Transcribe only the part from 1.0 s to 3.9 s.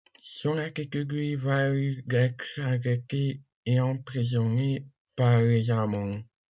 lui valut d'être arrêté et